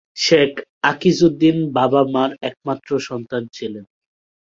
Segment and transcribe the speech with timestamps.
[0.17, 0.51] শেখ
[0.83, 3.85] আকিজউদ্দীন বাবা-মার একমাত্র সন্তান ছিলেন।